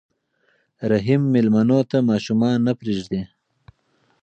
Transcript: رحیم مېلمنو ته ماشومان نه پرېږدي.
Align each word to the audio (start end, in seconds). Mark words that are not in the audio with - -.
رحیم 0.91 1.21
مېلمنو 1.33 1.79
ته 1.89 1.97
ماشومان 2.09 2.57
نه 2.65 2.73
پرېږدي. 2.79 3.21